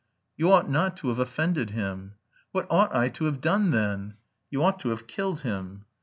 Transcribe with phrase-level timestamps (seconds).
[0.35, 2.15] "You ought not to have offended him."
[2.53, 4.15] "What ought I to have done then?"
[4.49, 5.85] "You ought to have killed him."